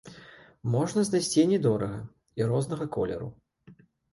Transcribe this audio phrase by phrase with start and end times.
[0.75, 2.01] Можна знайсці і не дорага,
[2.41, 3.29] і рознага колеру.